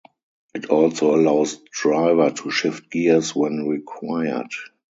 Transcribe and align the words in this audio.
It 0.55 0.65
also 0.71 1.13
allows 1.15 1.57
driver 1.71 2.31
to 2.31 2.49
shift 2.49 2.89
gears 2.89 3.35
when 3.35 3.67
required. 3.67 4.49